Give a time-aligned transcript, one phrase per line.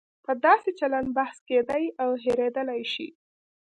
[0.25, 3.07] په داسې چلن بحث کېدای او هېریدای شي.